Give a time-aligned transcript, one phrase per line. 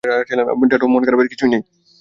[0.03, 1.61] ড্যাডো, মন খারাপের কিছুই নেই।